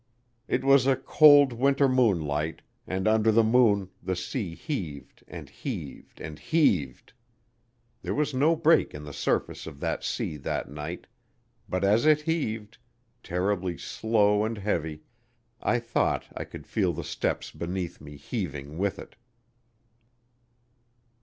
[0.47, 6.19] It was a cold winter moonlight, and under the moon the sea heaved and heaved
[6.19, 7.13] and heaved.
[8.01, 11.05] There was no break in the surface of that sea that night,
[11.69, 12.79] but as it heaved,
[13.21, 15.03] terribly slow and heavy,
[15.61, 19.15] I thought I could feel the steps beneath me heaving with it.